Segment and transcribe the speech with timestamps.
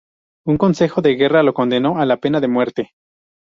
[0.47, 2.95] Un consejo de guerra lo condenó a la pena de muerte.